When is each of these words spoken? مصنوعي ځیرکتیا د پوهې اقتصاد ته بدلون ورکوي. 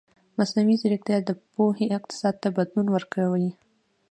مصنوعي 0.37 0.75
ځیرکتیا 0.81 1.17
د 1.23 1.29
پوهې 1.53 1.85
اقتصاد 1.97 2.35
ته 2.43 2.47
بدلون 2.57 2.87
ورکوي. 2.91 3.49